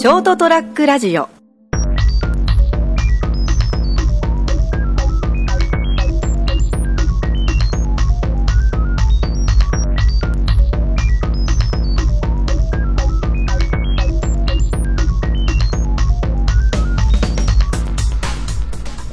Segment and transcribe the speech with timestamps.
[0.00, 1.28] ショートトラックラジオ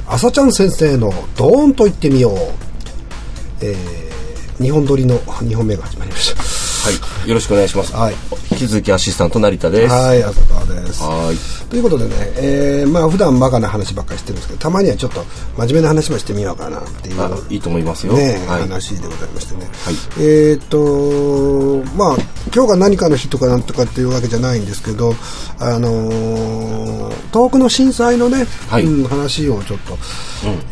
[0.06, 2.34] 朝ちゃん先生のドーンと言ってみよう。
[3.60, 6.40] えー、日本撮りの2本目が始まりました。
[6.40, 7.94] はい、よろしくお願いします。
[7.94, 9.94] はい引き続きアシスタント成田です。
[9.94, 11.04] ははい、朝川です。
[11.04, 11.70] い。
[11.70, 15.22] ということでね、えー、まあ普段バカな話ばっかりしてるんですけど、たまにはちょっと
[15.56, 17.20] 真面目な話もしてみようかなっていう。
[17.22, 18.14] あいいと思いますよ。
[18.14, 18.62] ね、はい。
[18.62, 22.16] 話でございましてね、はいえーっとまあ
[22.52, 25.12] 今日が何かの日とかなんとかっていうわけじゃないんですけど
[25.60, 29.96] あのー東北の震災のね、はいうん話をちょっと、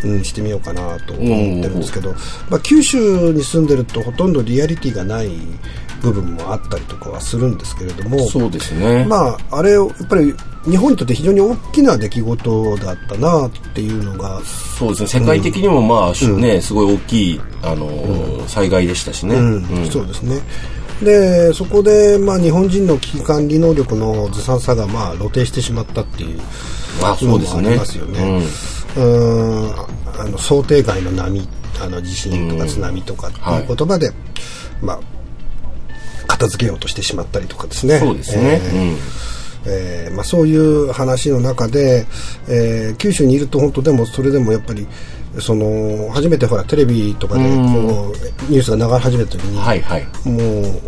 [0.04, 2.12] うんしてみようかなと思ってるんですけど、
[2.48, 5.30] まあ、九州に住んでるとほとんどリアリティがない
[6.00, 9.04] 部分もあったりとかはするんですけれどもそうですね。
[9.04, 10.34] まああれをやっぱり
[10.64, 15.20] 日本にとって非常に大きな出来事だったなっていうのがそうですね。
[15.20, 19.34] 世界的にもまあ、しね、すごい大きい、あのー災害でしたしね。
[19.34, 20.40] うんうんそうですね。
[21.02, 26.40] でそこで、まあ、日本人の危機管理能力のずさんさが、まあ、露呈してしまったっていう
[27.02, 28.42] あそうですねのもありますよね。
[28.96, 31.46] うーんあの想定外の波
[31.80, 34.10] あの地震とか津波とかっていう言葉で、
[34.80, 35.00] まあ、
[36.26, 37.98] 片付けようとしてしまったりとかですね。
[37.98, 38.60] そうですね。
[38.62, 39.36] えー
[39.68, 42.06] えーまあ、そういう話の中で、
[42.48, 44.86] えー九州にいると本当でもそれでもやっぱり
[45.40, 49.62] その初めてほらテレビとかでこうニュースが流れ始めた時に、うん。
[49.62, 50.06] はいはい。
[50.24, 50.78] も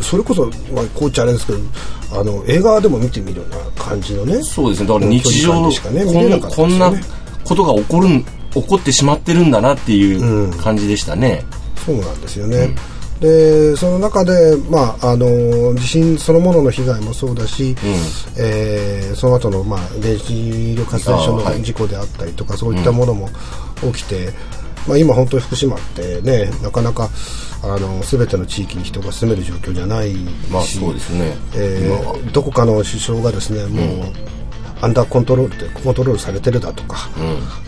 [0.00, 1.58] うそれこそ、まあ、こう言っちゃあれですけど
[2.20, 4.88] あの映画でも見てみるような感じのねそうですね。
[4.88, 6.92] だから日常、しかね見れなかったこんこんな
[7.44, 11.44] ことが起こるん、 起こってしまってるんだなっていう感じでしたね。
[11.84, 12.74] そうなんですよね。
[13.20, 17.76] でその中で、まあ、あの地震そのものの被害もそうだし、
[18.36, 23.28] えーその後のまの、あ、電子力発電所の事故であったりとか、そういったものも
[23.92, 24.30] 起きて、
[24.88, 27.08] まあ、今、本当に福島ってねなかなか
[27.62, 30.18] あの全ての地域に人が住める状況じゃないし、
[30.50, 31.36] まあそうですね。
[31.54, 31.88] え
[32.32, 34.12] どこかの首相がですねもう、
[34.82, 37.08] アンダーコントロールでコントロールされてるだとか、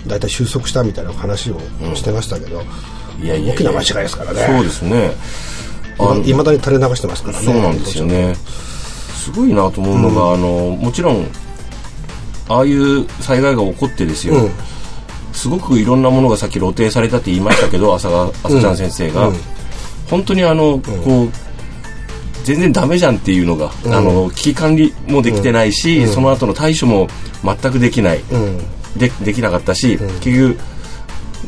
[0.06, 1.61] 大体収束したみたいな話を
[1.95, 2.65] してましたけど、いや
[3.22, 4.47] いやいや大きな間違いですからね。
[4.47, 5.12] そうですね。
[6.25, 7.44] いまだに垂れ流してますからね。
[7.44, 8.34] そうなんですよね。
[9.15, 11.26] すごいなと思うのが、あのもちろん
[12.49, 14.34] ああいう災害が起こってですよ。
[14.34, 14.50] うん
[15.32, 19.37] すごくいろんなものがさっき露呈されたって言いましたけど、朝が朝ちゃん先生が、うん
[20.09, 21.31] 本当にあの、こう
[22.44, 27.09] 全然ダメじゃんっていうのが、あの危機管理もできてないし、その後の対処も
[27.44, 28.59] 全くできない、うん。
[28.97, 30.59] でできなかったし、結局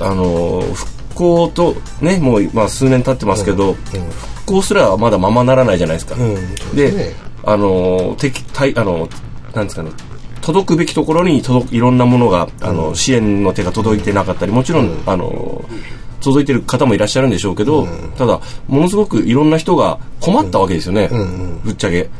[0.00, 6.14] あの復興とねもう、まあ、数年経ってますけど、復興すらまだままならないじゃないですか。
[6.74, 7.14] で、
[7.44, 9.08] あの敵対あの
[9.54, 9.90] なんですかね
[10.40, 15.64] 届くべきところに届くいろんなものがあの、支援の手が届いてなかったりもちろん、あの
[16.20, 17.86] 届いてる方もいらっしゃるんでしょうけど、
[18.16, 19.98] ただものすごくいろんな人が
[20.32, 21.08] 困ったわけですよね、
[21.64, 22.10] ぶっちゃけ、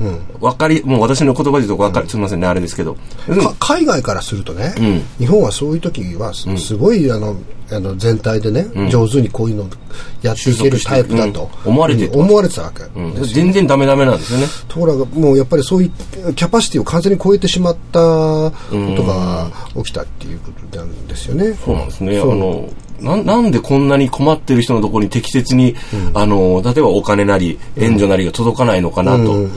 [0.41, 5.03] わかりもう私の言葉で言うとわかり、すみませんねあれですけど、か海外からするとね、ん。
[5.19, 7.37] 日本はそういう時はすすごいあの
[7.71, 9.69] あの全体でね、上手にこういうの
[10.23, 11.73] やっていけるタイプだと、うん。
[11.73, 12.21] 思われてうん。
[12.23, 13.25] 思われてたわけ、うん。
[13.25, 14.47] 全然ダメダメなんですよね。
[14.69, 15.87] ところがもうやっぱりそうい
[16.29, 21.53] うキャパシティを完全に超えてしまったことが起きたっていうことなんですよね。
[21.63, 22.19] そうなんですね。
[22.19, 22.69] あの、
[23.01, 25.77] ななんでこんなに困ってる人のところに適切に、
[26.15, 29.49] あの、例えばお金なり、援助なりが届かないのかなと。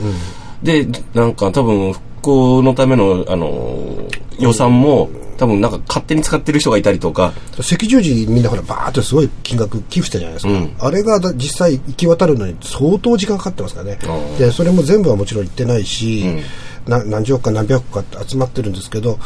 [0.62, 3.98] で、なんか多分、復興のための、あの、
[4.38, 5.10] 予算も、
[5.42, 10.46] 多分なんか勝手に使ってる人がいたりとか、赤十字みんなほらバーってすごい金額寄付したじゃないです
[10.78, 13.98] か、あれがだ実際行き渡るのに相当時間かかってますからね。
[14.02, 14.38] ー。
[14.38, 16.40] でそれも全部はもちろん行ってないし、な
[16.86, 19.18] 何十億か何百億かって集まってるんですけど、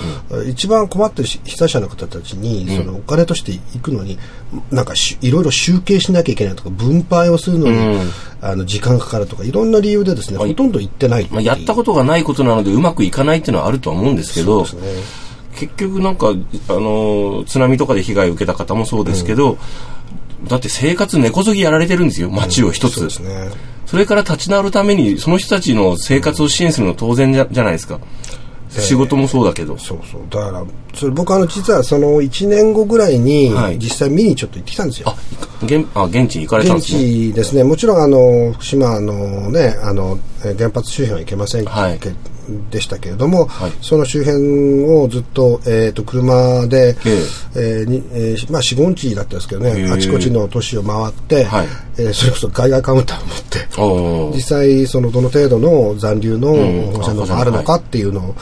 [0.46, 4.18] 一番困ってるし被災者の方たちに、そのお金として行くのに
[4.70, 14.70] なんかしいろいろ集計しなきゃいけないとか分配をするのに、あの時間かかるとかいろんな理由でですね、ほとんど行ってないまあ、やったことがないことなのでうまくいかないっていうのはあるとは思うんですけど、ね。
[15.56, 19.58] 結局なんか、あの、津波とかで被害を受けた方もそうですけど、
[20.44, 22.94] だって生活根こそぎやられてるんですよ、街を一つ。
[22.94, 23.50] そうですね
[23.86, 28.00] それから立ち直るために、その人たちの生活を支援するのは当然じゃじゃないですか。
[28.68, 29.78] 仕事もそうだけど。
[29.78, 35.16] そうそうだからそれ僕あの実はその1年後ぐらいにはい実際見にちょっと行ってきたんですよ、あ、
[35.64, 36.98] 現あ現地に行かれたんで現すね。
[37.00, 41.98] 地ですね、もちろんあの福島のね、あのえー原発周辺は行けませんけ,、はい
[42.70, 43.72] でしたけれども、はい。
[43.80, 47.22] その周辺をずっと,、えー、と車で、え
[47.54, 47.84] え。
[47.86, 49.90] ーにえーまあ、4、5日だったんですけどへね、え。
[49.90, 51.66] あちこちの都市を回って、はい。
[51.98, 56.92] えーそれこそ海外カウンターを持って、実際、そのどの程度の残留のん。
[56.92, 58.34] 放射能があるのかっていうのを、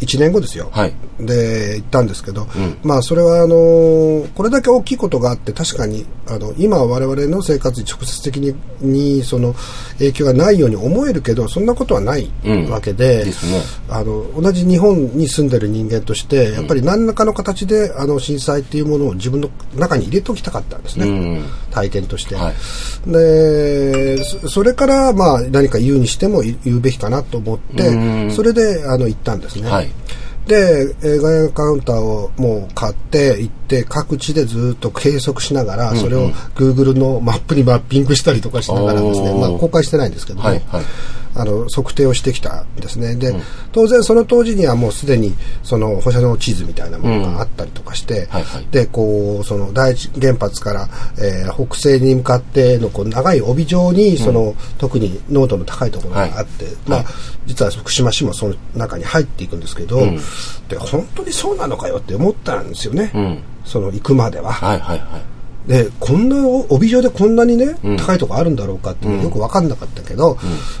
[0.00, 0.94] 1年後ですよ、はい。
[1.18, 2.48] で行ったんですけど、ん。
[2.82, 9.54] まあ、それはあのこれだけ大きいことがあって、確かにあの今、我々の生活に直接的ににその
[9.98, 12.70] 影響がないように思えるけど、そんなことはないうん。
[12.70, 13.60] わけで、ですね。
[13.88, 21.44] あの同じ日本に住んでる人間として、やっぱり何らかの形であの震災っていうものを自分の中に入れておきたかったんですね、うん。
[21.70, 22.34] 体験として。
[22.34, 22.54] はい。
[23.10, 28.30] でそそれからまあ何か言うにしても言うべきかなと思ってうん。
[28.30, 29.90] それであの行ったんですね、はい。
[30.46, 40.84] で映画用カウンターをもう買って行って各地でずっと計測しながら、それを Google のマップにマッピングしたりとかしながらですね、まあ、公開してないんですけども、はいはい
[41.36, 43.14] あの測定をしてきたんですね。
[43.14, 43.34] で、
[43.72, 48.66] 当然その当時にはもうすでにその放射能地図みたいなものがあったりとかして、はいはい。
[48.70, 50.88] でこうその第一原発から、
[51.18, 57.04] えー北西に向かってのこう長い帯状にその、特に濃度の高いところがあって、まあ、
[57.46, 60.16] 実は福島市もその中に入っていくんですけど、ん。
[60.68, 63.42] で本当にそうなのかよって思ったんですよね、うん。
[63.64, 64.52] その行くまでは。
[64.52, 65.35] はいはいはい
[65.66, 67.96] でこんな帯状でこんなにね、うん。
[67.96, 70.38] 高いとこあるんだろうかっていうのよく分かんなかったけど、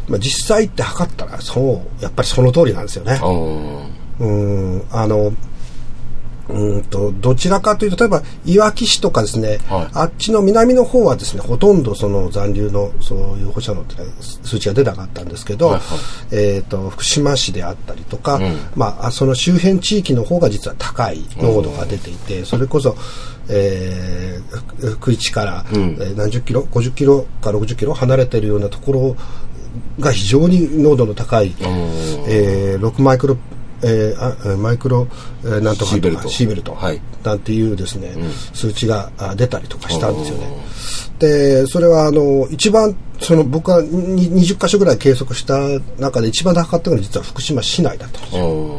[0.08, 3.18] まあ、実際行って測ったらそうやっぱりその通りなんですよね。
[4.20, 4.26] う
[4.78, 4.82] ん。
[4.90, 5.32] あの
[6.48, 9.88] うーんとどちらかというと例えばいわき市とかですね、はい。
[9.92, 15.82] あっちの南の方はですねほとんどその残留のそういう放射能って数値が出なかったんですけど、はいはい。
[16.32, 18.42] えー、と福島市であったりとか、ん。
[18.76, 22.96] まあ、その周辺地域の方が実は高い濃度が出ていてそれこそ、
[23.48, 25.80] えー、福井市から、うん。
[26.00, 29.16] えー何十キロ50キロか60キロ離れているようなところ
[30.00, 31.54] が非常に濃度の高い、
[32.28, 33.36] えー6マイクロ
[33.82, 35.06] えーマイクロ、
[35.44, 36.28] えーなんとかシーベルト。
[36.28, 36.74] シーベルト。
[36.74, 37.00] はい。
[37.22, 38.14] なんていうですね、
[38.52, 40.46] 数値があ出たりとかしたんですよね。
[41.18, 45.58] でそれはあの一番その僕がに20箇所ぐらい計測した
[45.98, 48.78] 中で一番高かったのが実は福島市内だったんですよ。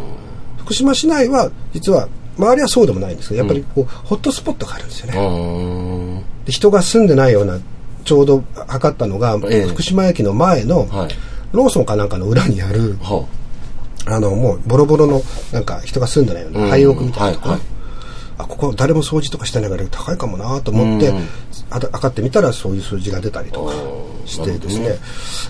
[0.60, 2.08] 福島市内は実は
[2.38, 6.24] 周りはそうでもないんですけどやっぱりこう、ホットスポットがあるんですよね。
[6.46, 7.58] で人が住んでないような
[8.06, 9.68] ちょうど測ったのが、ええ。
[9.68, 11.10] 福島駅の前の、はい。
[11.52, 13.37] ローソンかなんかの裏にあるはあ
[14.20, 15.22] のもうボロボロの
[15.52, 17.68] なんか人が住んでないような廃屋みたいなところ、はいはい。
[18.40, 21.28] あここ誰も掃除とかしてないから高いかもなと思って、うん。
[21.70, 23.74] あた測ってみたらそういう数字が出たりとか
[24.26, 24.84] してですね。
[24.84, 25.00] なる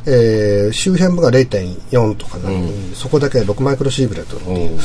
[0.07, 4.79] えー周辺部が0.4とかなのに、そこだけ6マイクロシーブレットっていうお、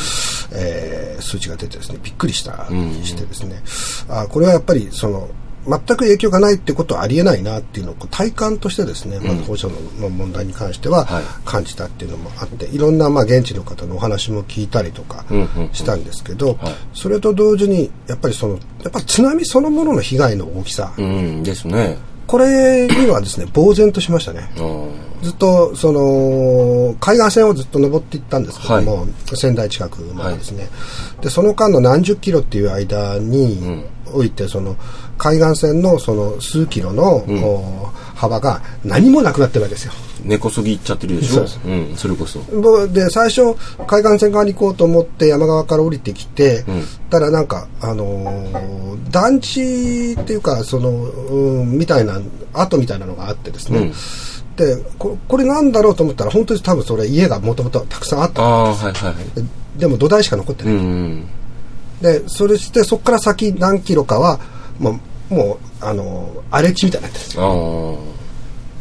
[0.53, 3.63] えー数値が出てですねびっくりしたりしてですね、
[4.09, 5.29] あこれはやっぱりその
[5.67, 11.25] 全く影響がないってことはありえないなっていうのを体感としてですね、まず放射能の問題に関してははい。
[11.44, 15.25] 感じたっていうのもあって、いろんなまあ現地の方のお話も聞いたりとか
[15.73, 16.75] したんですけど、はい。
[16.94, 21.99] それと同時にやっぱりそのやっぱ津波そのものの被害の大きさ、うんですね。
[22.26, 24.49] これにはですね呆然としましたね。
[25.23, 30.69] ずっとその海岸線をずっと登っていったんですけども、仙台近くまでですね、
[31.20, 34.76] でその間の何十キロっていう間においてその
[35.19, 39.93] 海岸線のその数キロの、こう幅が何もなくなってるわけですよ。
[40.25, 41.35] 根こそぎ行っちゃってるでしょ？
[41.35, 41.61] そうです。
[41.64, 42.38] うんそれこそ。
[42.38, 43.55] ぼで最初
[43.87, 46.64] 海岸線側に行こうと思って山側から降りてきて、ん。
[47.11, 52.19] たらなんか、あのー団地っていうかその、うん、みたいな
[52.55, 53.93] 跡みたいなのがあってですね、うん。
[54.56, 58.43] でここれなんだろうと思ったら本当に多分それ家がもともとたくさんあった。
[58.43, 59.25] ああはいはいはい。
[59.34, 59.44] で
[59.77, 61.27] でも土台しか残ってない、うんうん
[62.03, 64.41] でそれしてそこから先何キロかは
[64.79, 67.39] もうもうあのー荒れ地みたいになってるんです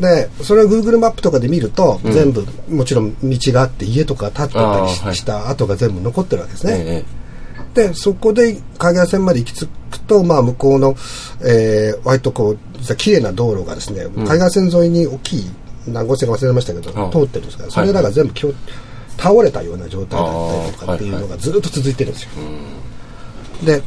[0.01, 7.06] でそれを Google マップとかで見ると、全部もちろん道があって家とか建ってたりした跡が全部残ってるわけですね、え
[7.74, 10.96] でそこで海岸線まで行き着くと、まあ、向こうの、
[11.42, 15.51] えー割とこう実は綺麗な道路がですね、海岸線沿いに大きい
[15.88, 18.54] 何号線か忘れましたけど、あ通ってるんですからそれらが全部きょ
[19.18, 22.30] 倒れたような状態だったりとかっていうのがずっと続いてるんですよ。
[23.63, 23.82] で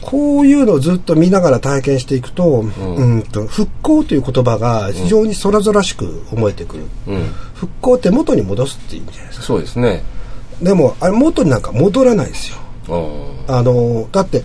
[0.00, 7.24] こういうのをずっと見ながら体験していくと,、うん、と復興という言葉が非常に空々しく思えてくる、えうん。
[7.54, 9.46] 復興って元に戻すっていう意味じゃないですか。
[9.46, 10.02] そうですね。
[10.62, 12.58] でもあれ元になんか戻らないですよ。
[13.48, 14.44] あのだって、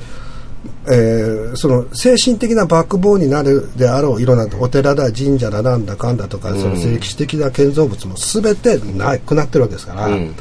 [0.86, 10.36] えーその精神的なバックボーンになるであろういろんなお寺だ神社だなんだかんだとか、その歴史的な建造物も全てなくなってるわけですから、うん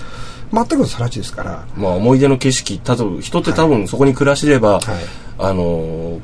[0.53, 1.65] 全くの更地ですから。
[1.77, 4.83] まあ思い出の景色多分人って多分そこに暮らしてれば、はい。
[5.39, 6.21] あのー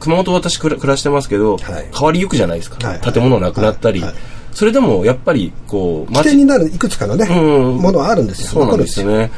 [0.00, 1.88] 熊本私暮らしてますけど、はい。
[1.92, 3.00] 変わりゆくじゃないですか、はい。
[3.00, 4.04] 建物なくなったり、
[4.52, 7.78] それでもやっぱりこう起点になるいくつかのね、うん。
[7.78, 8.48] ものはあるんですよ。
[8.48, 9.16] そうなんですよね。
[9.26, 9.30] で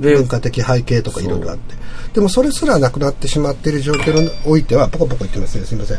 [0.00, 1.74] 文化的背景とかいろいろあって。
[2.14, 5.64] でもそれすらなくなってしまっている状況においてはポコポコ言ってますね。
[5.64, 5.98] すみません。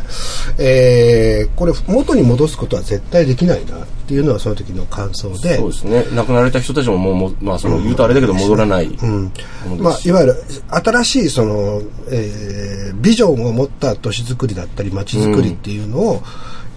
[0.58, 5.56] えー、これ元に戻すことは絶対できないなっていうのはその時の感想で。
[5.58, 6.04] そうですね。
[6.14, 16.22] 亡くなられた人たちももうまあ、その言うとあれだけど戻らないものですし、まあ、いわゆる新しいその、えービジョンを持った都市づくりだったり街づくりっていうのを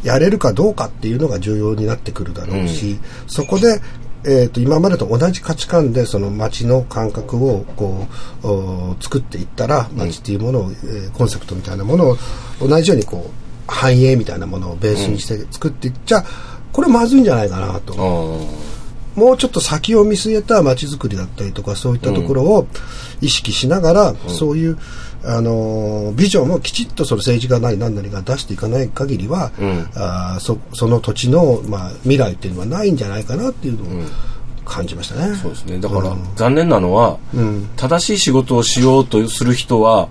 [0.04, 3.82] やれるかどうかっていうのが重要になってくるだろうし、そこで、
[4.26, 8.08] えー、と今までと同じ価値観でその街の感覚をこ
[8.44, 12.18] うお作っていったら街っていうものを、えーコンセプトみたいなものを
[12.62, 16.24] 同じようにこう繁栄みたいなものをベースにして作っていっちゃ、
[16.72, 17.94] これまずいんじゃないかなと。
[19.20, 22.68] もうちょっと先を見据えた街づくりだったりとかそういったところを
[23.22, 24.78] 意識しながら、そういう、
[25.24, 29.90] あのービジョンをきちっとその政治家なり何なりが出していかない限りは、うん。
[29.96, 34.04] あーそその土地の、まあ、未来っていうのはないんじゃないかなっていうのを
[34.64, 35.36] 感じましたね。
[35.36, 35.80] そうですね。
[35.80, 37.70] だから、残念なのは、ん。
[37.76, 40.08] 正しい仕事をしようとする人は、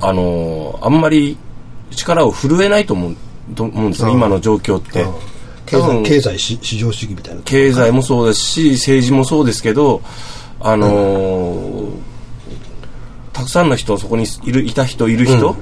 [0.00, 1.36] あのあんまり
[1.90, 3.16] 力を振るえないと思う
[3.54, 4.14] と思うんですよ、うん。
[4.14, 5.04] 今の状況って。
[5.76, 7.42] うん経済経済し市場主義みたいな。
[7.42, 10.02] 経済もそうですし政治もそうですけど
[10.60, 11.90] あのー
[13.32, 15.54] たくさんの人そこにいるいた人いる人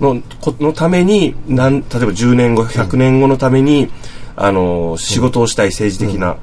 [0.00, 3.90] の,、このためになん例えば10年後100年後のために、
[4.36, 6.36] あのー仕事をしたい政治的な、っ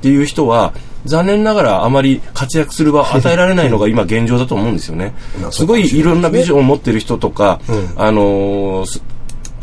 [0.00, 0.72] ていう人は
[1.04, 5.14] 残念ながらあまり活躍する場を与えられないのが 今現状だと思うんですよね。
[5.40, 5.52] まあ。
[5.52, 7.90] すごいいろんなビジョンを持ってる人とか、うん。
[7.96, 9.02] あのーす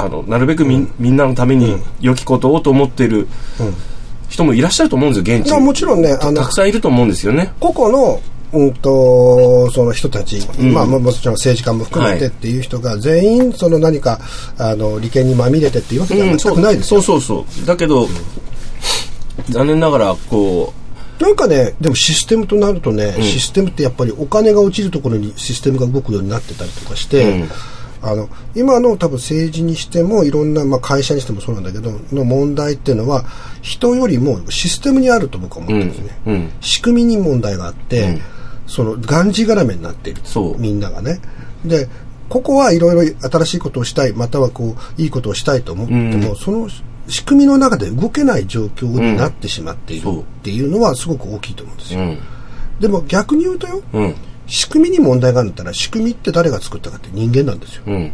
[0.05, 3.27] あのなるべくみ,、ん、みんなのために良きことをと思ってる
[3.59, 3.75] うん。
[4.31, 7.53] 人もいらっしゃると思うんですよ、現地もちろんね、あのたくさんいると思うんですよね。
[7.59, 8.21] 個々の、
[8.53, 10.73] うんと、その人たち、ん。
[10.73, 12.33] まあ、ももちろん政治家も含めてはい。
[12.33, 14.19] っていう人が全員、その何か、
[14.57, 17.01] あの、利権にまみれてっていうわけでは全くないですよ。
[17.01, 17.65] そうそうそう。
[17.65, 18.07] だけど、
[19.49, 20.73] 残念ながら、こ
[21.19, 27.49] なんかね、でもシステムとなるとね、システムってやっぱりお金が落ちるところにシステムが動くようになってたりとかして、うん
[28.03, 33.23] あの今の多分政治にしてもいろんな、まあ、会社にしてもそうなんだけどの問題っていうのは
[33.61, 38.21] 人よりもシステムにあると僕は思ってるんですね、うんうん仕組みに問題があって、うん。
[38.65, 40.21] そのがんじがらめになっている
[40.57, 41.19] みんながね。
[41.65, 41.87] で
[42.29, 46.35] ここはいろいろ新しいことをしたいまたはこういいことをしたいと思っても、うん。
[46.35, 46.69] その
[47.07, 51.99] 仕組みの中で動けない状況になってしまっているっていうのはすごく大きいと思うんですよ。
[52.79, 53.81] でも逆に言うとよ。
[53.93, 54.15] うん。
[54.51, 58.11] 仕組みに問題があるんだったら仕組みって誰が作ったかって人間なんですようん。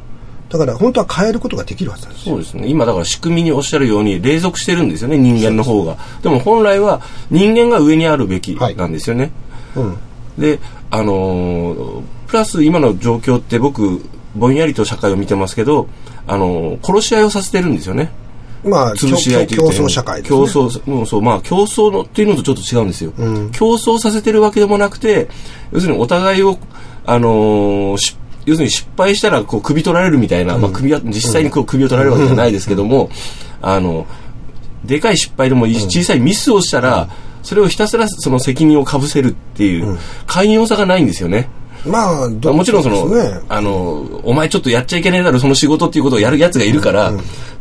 [0.50, 2.68] だから本当は変えることができるはずなんですよそうですね。
[2.68, 5.98] 今だから仕組みにおっしゃるように、隷属してるんですよね、人間の方が。
[6.22, 7.02] でも本来は
[7.32, 9.32] 人間が上にあるべきなんですよね。
[9.76, 9.98] うん
[10.38, 10.60] で、
[10.92, 14.02] あのープラス今の状況って僕、
[14.36, 15.88] ぼんやりと社会を見てますけど、
[16.28, 18.12] あのー殺し合いをさせてるんですよね。
[18.68, 23.14] まあ潰し合いという競点争社会ね、競争、うん、そう、まあ、競争のっていうのとちょっと違うんですよ。
[23.18, 23.52] うん。
[23.52, 25.30] 競争させてるわけでもなくて、
[25.72, 26.58] 要するにお互いを、
[27.06, 33.10] あのーし要するに失敗したらこう首取られるみたいな、まあ首は、実際にこう首を取られるわけじゃないですけども、
[33.62, 34.08] あの、
[34.86, 37.10] でかい失敗でもいいし、小さいミスをしたら、
[37.44, 39.98] それをひたすらその責任をかぶせるっていう、
[40.28, 41.50] 寛容さがないんですよね。
[41.86, 43.10] まあどもちろんその、
[43.50, 47.14] あの、お前ちょっとやっちゃいけないだろ、その仕事っていうことをやるやつがいるから、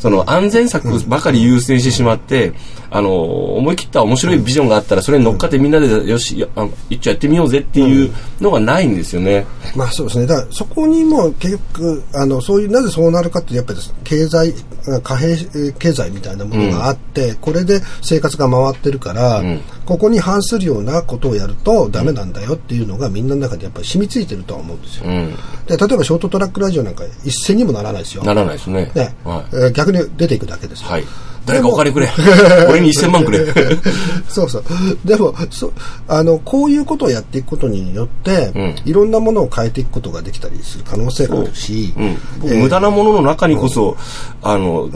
[0.07, 2.53] その安全策ばかり優先してしまって、
[2.91, 6.47] あの、思い切った面白いビジョンがあったら、それに乗っかってみんなで、よし、
[6.89, 9.45] 一丁やってみようぜっていうのがないんですよね。
[9.75, 10.27] まあそうですね。
[10.29, 14.55] だからそこにも結局、あの、そういう、なぜそうなるかって、やっぱり経済、
[15.03, 25.05] 貨幣えー経済みたいなものがあって、これで生活が回ってるから、んここに反するようなことをやるとダメなんだよっていうのがみんなの中でやっぱり染みついてるとは思うんですよ。
[25.07, 25.35] うん。
[25.67, 28.25] で、例えばショートトラックラジオなんか一銭にもならないですよ。
[28.25, 28.91] ならないですね。
[28.95, 29.57] ね、はい。
[29.57, 30.89] えー逆に出ていくだけですよ。
[30.89, 31.05] はい。
[31.47, 32.09] 誰かお金くれ。
[32.69, 33.47] 俺に1000万くれ。
[34.29, 34.65] そうそう。
[35.05, 35.73] でも、そ
[36.09, 38.75] あの、こういうことをやっていくことによって、うん。
[38.85, 42.03] いろんなものを変えていくことができたりする可能性があるし、う。
[42.03, 43.97] ん、僕無駄なものの中にこそ、
[44.43, 44.91] あの、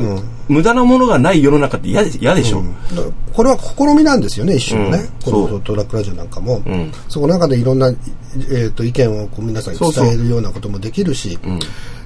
[0.48, 2.62] 無駄なものがない世の中って嫌で嫌でしょ、
[2.94, 3.02] だ
[3.32, 4.98] これは試みなんですよね、一種のね。
[5.26, 5.32] うん。
[5.32, 5.60] このそう。
[5.62, 6.56] トラックラジオなんかも。
[6.56, 6.92] ん。
[7.08, 10.04] そこの中でいろんな、えー、と意見をこう皆さんにそうそう。
[10.06, 11.38] 伝えるようなこともできるし、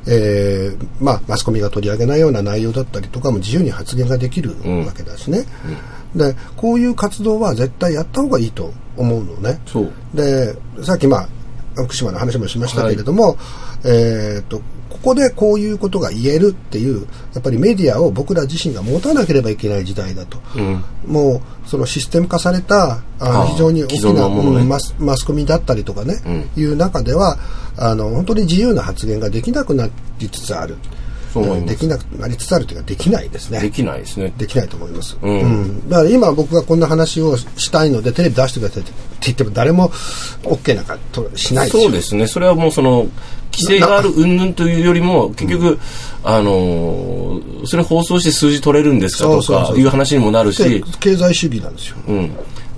[0.07, 5.45] えーまあ、マスコミが取り上げないような内容だったりとかも自由に発言ができるんわけだしね。
[6.15, 9.61] で、こういう活動は絶対やった方がいいと思うのね。
[10.15, 11.29] で、さっきまあ、
[11.75, 13.37] 福島の話もしましたけれども、
[13.85, 14.65] えっと、こ
[15.05, 20.39] こでこういうことが言えるっていう、やっぱりメディアを僕ら自身が持たなければいけない時代だと。
[20.57, 20.85] うん。
[21.07, 27.39] もう、そのシステム化された、あ非常に大きな、ねうんマスマスコミだったりとかね、いう中では、
[27.77, 30.77] あの、本当に自由な発言ができなくなりつつある。
[31.35, 31.75] そう思います。
[31.75, 33.61] できなくなりつつあるというかできないですね。
[33.61, 34.33] できないですね。
[34.39, 35.41] できないと思います、うん。
[35.41, 35.89] うん。
[35.89, 39.89] だから今僕がこんな話をしたいのでテレビ出してくださいって言っても誰も
[40.45, 42.29] OK なんかとしないそうですね。
[42.29, 43.09] それはもうその、
[43.53, 45.79] 規制がある云々というよりも、結局、
[46.23, 51.97] あのーそれ放送して数字取れるんですかとかいう話にもなるでし、経済主義なんですよ。
[52.09, 52.31] うん。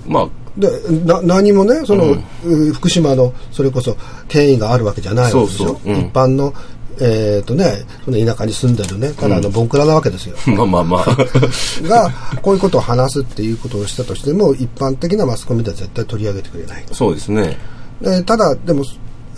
[0.07, 0.69] まあ、で
[1.05, 2.13] な何もねその、
[2.45, 3.95] う福島のそれこそ
[4.27, 5.93] 権威があるわけじゃないわけですよそうそう。
[5.93, 5.99] うん。
[5.99, 6.53] 一般の
[6.99, 11.05] えっ、とねその田舎に住んでるねただのボンクラなわけですよ、 まあまあまあ。
[11.87, 12.11] が
[12.41, 16.83] こういうことを話すっていうことをしたとしても一般的なマスコミでは絶対取り上げてくれない。
[16.91, 17.57] そうですね。
[18.01, 18.83] でただでも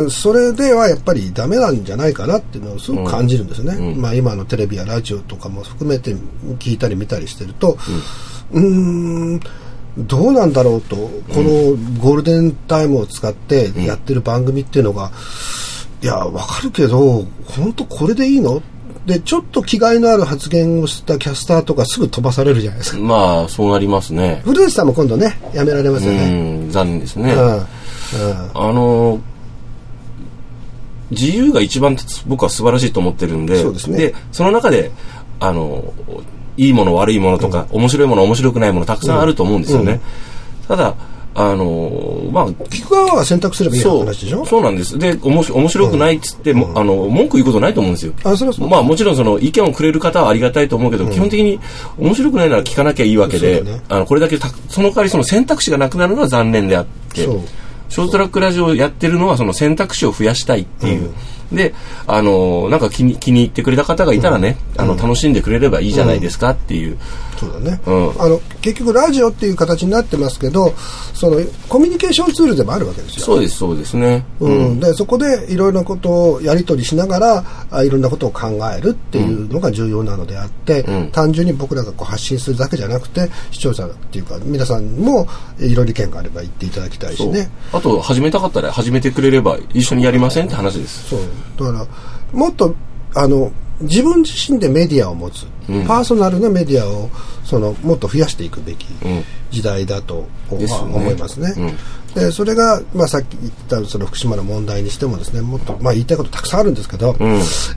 [0.09, 6.15] それではやっぱりダメなんじゃないかなっていうのをすごく感じるんですね、まあ、今のテレビやラジオとかも含めて
[6.57, 7.77] 聞いたり見たりしてると
[8.53, 9.39] うーん
[9.97, 15.11] どうなんだろうとこのゴールデンタイムを使ってやってる番組っていうのが、
[16.01, 18.61] いやわかるけど本当これでいいの？
[19.05, 22.99] でちょっと気概のある発言をしたキャスターとかすぐ飛ばされるじゃないですか。
[22.99, 24.41] まあ、そうなりますね。
[24.45, 27.33] 古内さんも今度ねやめられますうよね、ん、残念ですね。
[27.33, 27.63] うんうん。
[28.53, 29.19] あの
[31.11, 34.13] 自由が一番僕は素晴らしいと思ってるんで、そうですね。
[34.31, 34.91] その中で、
[35.39, 35.91] あの
[36.55, 40.01] いいもの悪いものとか、面白いもの面白くないものたくさんあると思うんですよね。
[40.67, 40.95] ただ、
[41.41, 44.45] あのまあ、聞く側は選択すればいい話でしょ？
[44.45, 44.99] そうなんです。
[44.99, 48.13] で、おもし面白くないっつっても、あの、文句言うことないと思うんですよ。
[48.25, 48.67] あそれはそう。
[48.67, 51.57] まあもちろんその意見をくれる方はありがたいと思うけど、基本的に
[51.97, 53.81] 面白くないなら聞かなきゃいいわけで、ね。
[53.87, 61.09] あのこれだけたその代わりその選択肢がなくなるのは残念であってショートトラックラジオをやってるのはその選択肢を増やしたいっていう。
[61.53, 61.73] で、
[62.05, 66.99] あの、なんか気に気に入ってくれた方がいたらね、あの、楽しんでくれればいいじゃないですかっていう。
[67.39, 68.21] そうだね、うん。
[68.21, 70.73] あの結局ラジオっていう形になってますけど
[71.13, 73.25] そのコミュニケーションツールでもあるわけですよ。
[73.25, 74.25] そうです、そうですね。
[74.39, 74.79] うん。
[74.79, 81.11] でそこでいろいろなことをやり取りしながらあいろんなことを考えるっていうのが重要なのであって、うん。
[81.11, 85.27] 単純に僕らがこう発信するだけじゃなくて視聴者っていうか皆さんも
[85.59, 87.49] いろいろ意見があれば言っていただきたいしね。
[87.71, 91.09] あと、始めたかったら始めてくれれば一緒にやりませんって話です。
[91.09, 91.19] そう。
[91.57, 91.87] だから
[92.31, 92.75] もっと
[93.15, 95.87] あの自分自身でメディアを持つ、うん。
[95.87, 97.09] パーソナルなメディアを
[97.43, 99.23] そのもっと増やしていくべきうん。
[99.51, 101.53] 時代だと、ですよね思いますね。
[102.13, 107.17] でそれが、まあ、さっき言ったその福島の問題にしてもですねもっと、まあ、言いたいことたくさんあるんですけど、ん。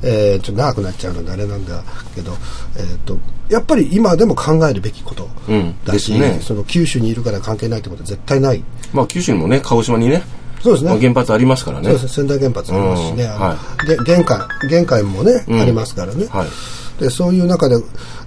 [0.02, 1.82] えーちょっと長くなっちゃうのであれなんだ
[2.14, 2.32] けど、
[2.76, 5.74] えー、とやっぱり今でも考えるべきことうん。
[5.84, 6.40] だし、ね。
[6.40, 8.64] その九州にいるから関係ないってことは絶対ない。
[8.92, 10.22] まあ、九州にもね、鹿児島にね、
[10.62, 10.90] そうですね。
[10.90, 11.84] まあ原発ありますからね。
[11.84, 12.08] そうですね。
[12.08, 15.60] 仙台原発ありますしね、はげ玄関玄関もね、うん。
[15.60, 17.02] ありますからね、はい。
[17.02, 17.76] でそういう中で、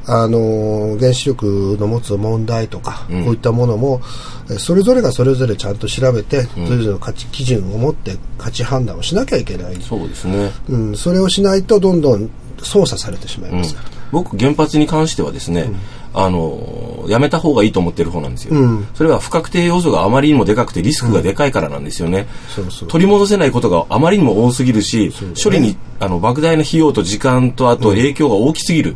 [0.05, 3.23] あのー原子力の持つ問題とか、うん。
[3.25, 4.01] こういったものも
[4.49, 10.51] えそれぞれがそれぞれちゃんと調べて、それぞれの価値基準を持って価値判断をしなきゃいけない、そうですね。
[10.69, 12.29] うん、それをしないとどんどん
[12.61, 15.71] 操作されてしまいうんますから、僕、原発に関してはですね、
[16.13, 18.55] あの、やめた方がいいと思ってる方なんですよ。
[18.55, 22.27] うんそれは不確定要素があまりにもでかくてリスクがでかいからなんですよね。
[22.53, 28.95] そうそう取り戻せないことがあまりにも多すぎるし、ね処理にあの莫大な費用と時間とあと影響が大きすぎる。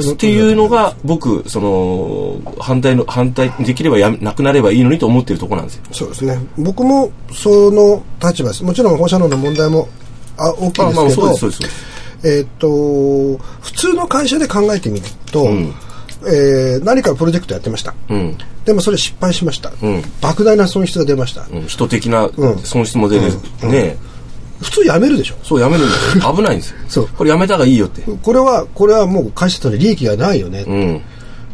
[0.00, 5.82] っていうのが僕その反対の反対できればやなくなればいいのにと思ってるところなんですよ。
[5.92, 9.88] そうですね僕もその立場ですもちろん放射能の問題も
[10.36, 11.88] あ大きいですけど。
[12.24, 15.72] えーっと普通の会社で考えてみると、ん
[16.26, 18.36] えー何かプロジェクトやってました、うん。
[18.64, 19.72] でもそれ失敗しました、ん。
[20.20, 22.58] 莫大な損失が出ました、うん、人的なうん。
[22.58, 23.32] 損失も出る、
[23.68, 23.96] ね
[24.60, 25.36] 普通やめるでしょ。
[25.44, 25.84] そうやめる。
[25.84, 26.78] んですよ危ないんですよ。
[26.88, 27.08] そう。
[27.16, 28.02] これやめた方がいいよって。
[28.02, 31.02] これはこれはもう会社との利益がないよね、うん。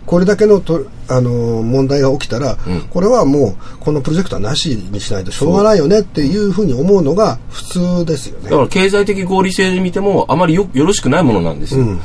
[0.07, 2.57] これだけのと、あのー問題が起きたら、ん。
[2.89, 8.49] これはもうこのプロジェクトはなしにしないとしょうがないよねっていうふうに思うのが普通ですよね。
[8.49, 12.01] だから経済的合理性で見てもあまりよよろしくないものなんですよ、うん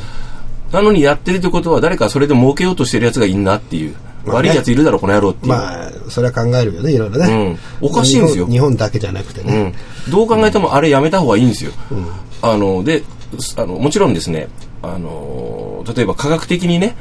[0.71, 4.49] なのにやってるってことは誰かそれで儲けようとしてるやつがいんなっていう、まあね。
[4.49, 7.88] 悪いやついるだろこの野郎っていう、まあそれは考えるよねいろいろね、うん。
[7.88, 8.45] おかしいんですよ。
[8.45, 9.73] 日本日本だけじゃなくてうね、ん、
[10.12, 11.71] どう考えてもあれやめた方がいいんですよ、
[12.41, 13.03] あので
[13.39, 14.47] すあのもちろんですね
[14.82, 16.95] あの例えば科学的にね、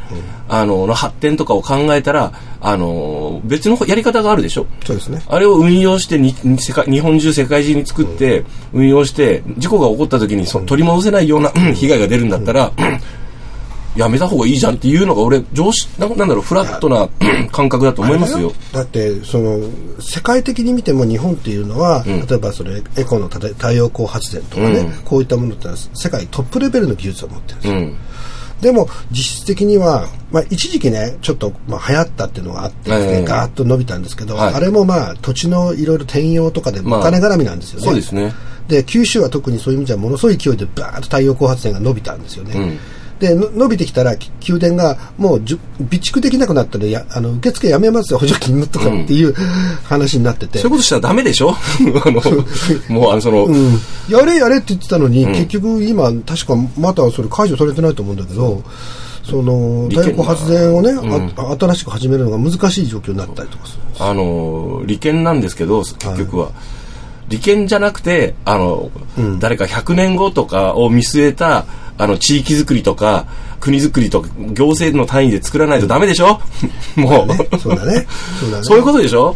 [0.49, 4.67] あのの発展とかを考えたらあの別のやり方があるでしょ。
[4.85, 5.23] そうですね。
[5.29, 12.73] あれを運用してにに世界日本中世界中に作って運用して事故が起こった時にそ取り戻せないような被害が出るんだったら
[13.99, 17.09] やめた方がいいじゃんっていうのが俺常識ななんだろうフラットな
[17.51, 18.53] 感覚だと思いますよ。
[18.73, 19.59] だってその
[20.01, 22.27] 世界的に見ても日本っていうのは、ん。
[22.27, 24.93] 例えばそれエコの太陽光発電とかね、うん。
[25.05, 27.97] こういったものってのは世界トップレベルの技術を持ってるんですよ、うん。
[28.61, 33.25] でも実質的には、まあ、一時期ねちょっと、まあ、流行ったっていうのがあって、ええ。
[33.25, 34.55] ガーッと伸びたんですけど、はい。
[34.55, 38.33] あれもまあ土地のいろいろ転用とかでおまあ金絡みなんですよね、そうですね。
[38.69, 42.79] で九州は特にそういう意味じゃものすごい勢いでバーッと太陽光発電が伸びたんですよね、うん
[43.19, 49.33] での伸びてきたらき宮殿がもうじゅ備蓄できなくなったらやあの受付やめますよ補助金とかっていう
[49.85, 51.51] 話になってて、そういうことしたらダメでしょ？
[52.05, 52.23] あの、
[52.89, 53.79] もう、あの、その、うん、
[54.09, 58.63] やれやれって言ってたのに、結局今確かまだそれ解除されてないと思うんだけど、
[59.25, 60.93] その太陽光発電をね、
[61.37, 66.51] あ新しく始めるのが難しい状況になったりとかするあの、利権なんですけど、結局は。
[67.29, 68.91] 利権じゃなくて、あの、
[69.39, 71.67] 誰か100年後とかを見据えた、
[71.99, 73.27] あの、地域づくりとか、
[73.61, 76.41] 国づくりとか、行政の単位で作らないとダメでしょ？
[76.97, 78.07] もう、ねそうだね。
[78.41, 78.65] そうだね。
[78.65, 79.35] そういうことでしょ？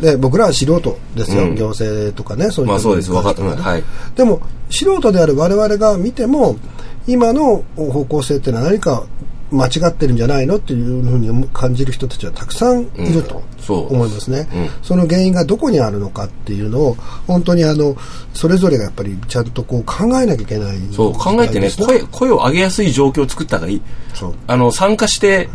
[0.00, 1.54] で僕らは素人ですよ、うん。
[1.54, 3.08] 行政とかねそういったまあそうです。
[3.10, 3.84] 部分かっはい。
[4.16, 6.56] でも素人である我々が見ても
[7.06, 9.04] 今の方向性っていうのは何か
[9.52, 13.94] 間違ってるんじゃないのっていうふうに感じる人たちはたくさんいるとそう。
[13.94, 14.68] 思いますね、うん。
[14.82, 16.94] その原因がどこにあるのかっていうのを
[17.26, 17.96] 本当にあの
[18.34, 23.82] それぞれがやっぱりちゃんとこう考えなきゃいけないそう、考えてね、声、声を上げやすい状況を作った方がいい。
[24.14, 24.34] そう。
[24.46, 25.48] あの、参加して、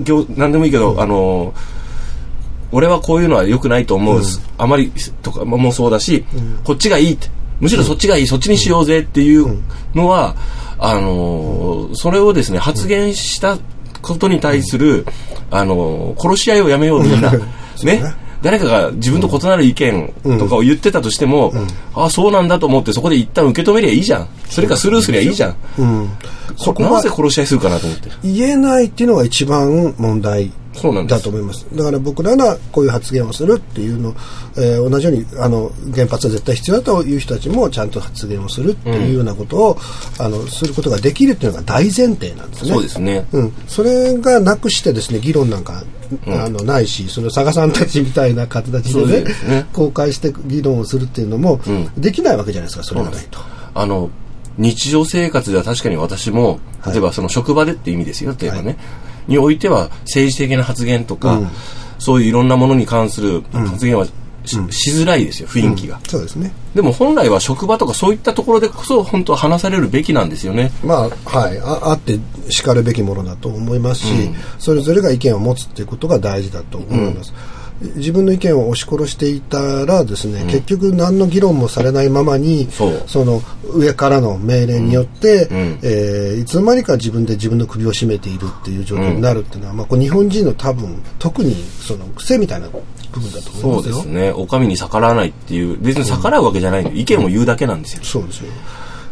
[0.00, 1.54] 業何でもいいけど、あの、
[2.72, 4.20] 俺はこういうのは良くないと思う、
[4.58, 6.24] あまりとかもそうだし、
[6.64, 7.28] こっちがいいって、
[7.60, 9.58] むしろそっちがいい、そっちにしようぜっていう
[9.94, 10.34] のは、
[10.78, 13.58] あの、それをですね、発言した
[14.02, 15.06] ことに対する、
[15.50, 17.32] あの、殺し合いをやめようみんな。
[17.82, 18.02] ね。
[18.42, 21.52] 誰かが自分と異なる意見とかを言ってたとしても、
[21.94, 24.28] ああ、そうなんだと思ってそこで一旦受け止めりゃいいじゃん。
[24.48, 25.56] それかスルーすりゃいいじゃん。
[25.78, 26.10] うん、
[26.56, 28.10] そこはなぜ殺し合いするかなと思って。
[28.22, 31.66] 言えないっていうのが一番問題そうなんだと思います。
[31.74, 34.14] だから僕らがこういう発言をするっていうの、
[34.56, 39.76] えー同じようにあの原発は絶対必要だという人たちもちゃんと発言をするっていうようなことを、
[40.18, 42.70] あのすることができるっていうのが大前提なんですね。
[42.70, 43.26] そうですね。
[43.32, 45.82] うん、それがなくしてですね議論なんか、
[46.26, 53.40] あのないしその佐賀さんたちみたいな形でねね公開して議論をするっていうのも、んできないわけじゃないですかそれがないと。
[53.74, 54.10] あの、
[54.58, 58.76] 日常生活では確かに私も、はい例えばその職場でって意味ですよ、例えばね。
[59.28, 61.48] においては政治的な発言とか、うん。
[61.98, 64.06] そういういろんなものに関する発言は
[64.44, 65.98] し,、しづらいですよ、雰囲気が。
[66.06, 66.52] そうですね。
[66.74, 70.70] でも本来は職場とかそういったところでこそ本当は話されるべきなんですよね。
[70.84, 72.18] まあはい、ああって
[72.50, 74.12] しかるべきものだと思いますし、
[74.58, 77.32] それぞれが意見を持つっていうことが大事だと思います。
[77.80, 83.42] 自分の意見を押し殺していたらですね、結局何の議論もされないままにそうの
[83.74, 93.94] 上からの命令によって、んえーいつの間にか自分で自分の首を絞めているっていう状況になるっていうのは、まあ、これ日本人の多分特にその癖みたいな部分だと思いそうますよ。
[93.96, 94.32] ですね。
[94.32, 98.04] お上に逆らわないっていう、別に逆らうわけじゃないの、意見を言うだけなんですよ。
[98.04, 98.52] そうですよ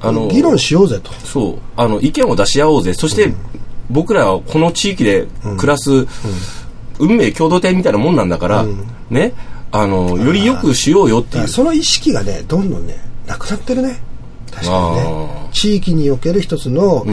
[0.01, 1.11] あの議論しようぜと。
[1.13, 1.59] そう。
[1.77, 2.93] あの、意見を出し合おうぜ。
[2.93, 3.33] そして、
[3.91, 6.07] 僕らはこの地域で暮らす、
[6.99, 8.65] 運命共同体みたいなもんなんだから、
[9.11, 9.33] ね、
[9.73, 11.49] あの、より良くしようよっていう。
[11.49, 14.01] その意識がねどんどんねなくなってるね。
[14.51, 17.05] 確かにあね地域における一つの、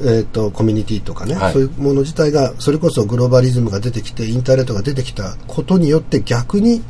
[0.00, 1.52] えー、とコミュニティとかね、はい。
[1.52, 6.82] そういうもの自体がそれこそグローバリズムが出てきてインターネットが出てきたことによって逆に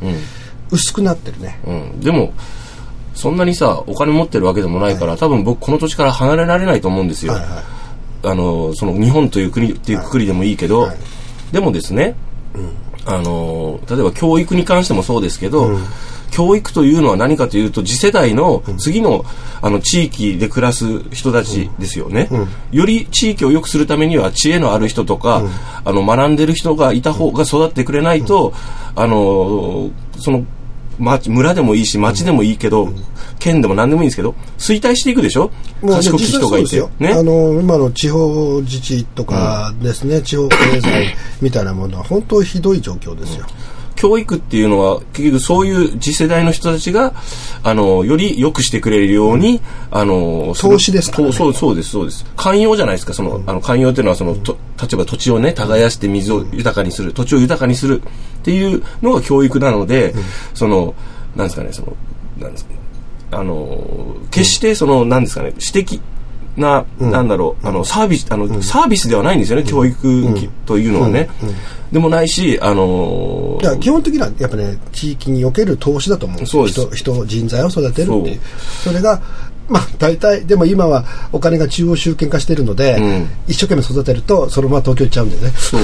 [0.71, 2.01] 薄くなってるね、うん。
[2.01, 2.33] でも、
[3.15, 7.33] そんなにさ、お金持ってるわけでもないから、多分僕この土地から離れられないと思うんですよ。
[7.33, 7.51] はいはい。
[8.23, 10.97] あの、その日本という国っていうくくりでもいいけど、はい。
[11.53, 12.15] でもですね、
[13.07, 15.79] あの、例えば教育に関してもそうですけど、
[16.31, 19.25] 教育というのは何かというと次世代の次の
[19.63, 22.29] あの地域で暮らす人たちですよね、
[22.71, 25.43] より地域を良くするためには知恵のある人とか、
[25.85, 28.55] あの学んでる人がいた方が育ってくれないと、
[28.95, 30.45] あのその
[31.01, 32.89] 町村でもいいし町でもいいけど、
[33.39, 35.51] 県でも何でもいいんですけど衰退していくでしょ？
[35.83, 36.81] 賢き人がいて。
[36.99, 37.13] ね？
[37.13, 43.47] あの今の地方自治とかですね、地方経済みたいなものは本当ひどい状況ですよ、
[44.01, 47.13] 教育っていうのは結局そういう次世代の人たちが
[47.63, 49.61] あのより良くしてくれるように、
[49.91, 52.25] あの投資ですからねそうそうですそうです。
[52.35, 53.13] 寛容じゃないですか。
[53.13, 60.15] その、あの寛容っていうのはそのと例えば土地をね耕して水を豊かにする土地を豊かにするっていうのが教育なので、
[60.55, 60.95] その
[61.37, 61.95] なんですかねその
[62.39, 62.71] なんですか
[63.33, 66.01] あの決してそのなんですかね私的
[66.57, 70.27] な、なんだろう、あの、サービス、あの、サービスではないんですよね、教育
[70.67, 71.29] というのはね。
[71.93, 76.39] でもないし、あのいや基本的にはやっぱね地域における投資だと思う。
[76.39, 76.53] んです。
[76.53, 78.41] そう人人人材を育てるっていう。
[78.85, 79.21] それが
[79.69, 83.29] まあ大体でも今はお金が中央集権化してるので、うん。
[83.49, 85.53] 一生懸命育てるとそのまま東京行っちゃうんだよね。
[85.57, 85.81] そう。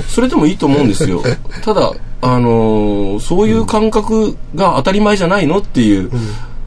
[0.08, 1.22] それでもいいと思うんですよ。
[1.62, 6.10] ただ、あのーそういう感覚が当たり前じゃないのっていう、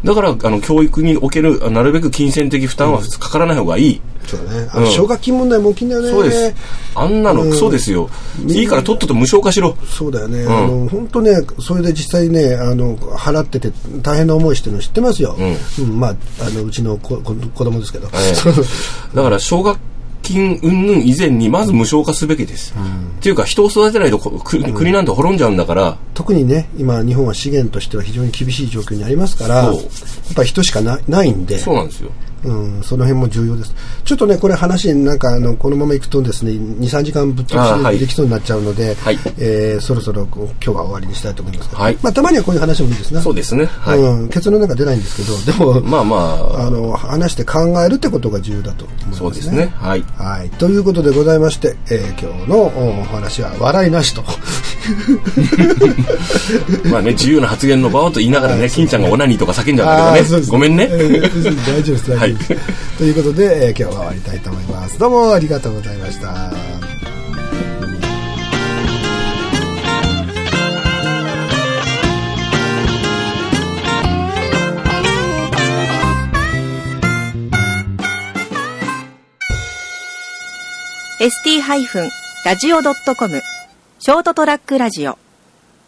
[0.04, 4.70] だからあの教育におけるなるべく金銭的負担はかからない方がいい、そうだね。
[4.72, 6.10] あの奨学金問題も大きいんだよね。
[6.10, 6.56] そうです
[6.96, 8.10] あんなのクソですよ、
[8.48, 10.46] いいからとっとと無償化しろそうだよね。
[10.46, 15.38] あの、本当ね、それで実際ね、あの、払ってて大変な思いしてるの知ってますよ。
[15.80, 16.00] うん。
[16.00, 18.10] まあ、あの、うちの子子子供ですけど。
[18.14, 18.34] え
[19.14, 19.80] え だから奨学
[20.24, 29.76] 金云々以前にまず無償化すべきです、っていうか人を育てないと国なんて滅んじゃうんだから、特にね、今日本は資源としては非常に厳しい状況にありますから、やっ
[30.36, 31.60] ぱり人しかなないんで。
[31.60, 32.10] そうなんですよ
[32.44, 33.74] うん、その辺も重要です。
[34.04, 43.22] ちょっとね、これ話、なんか、あの、このままいくとですね、2、3時間ぶっ通しできそうになっちゃうので、はいえーそろそろ今日は終わりにしたいと思いますけど、はいまあ、たまにはこういう話もいいですね。
[43.22, 49.16] そうですねはい、うん、結論なんか出ないんですけど、でも、まあまああの、話して考えるってことが重要だと思いますね。
[49.18, 50.50] そうですねはいはい。
[50.52, 54.24] ということでございまして、えー今日のお話は笑いなしと。
[56.92, 62.12] まあね自由な発言の場をと言いながらね金ちゃんがオナニーとか叫んじゃうんあだけどねごめんねえー大丈夫です、大丈夫です。
[62.12, 62.36] はい
[62.98, 65.00] ということで、えー今日は終わりたいと思います。
[65.00, 66.52] どうもありがとうございました。
[82.44, 83.42] ST-radio.com
[84.06, 85.23] ショートトラックラジオ。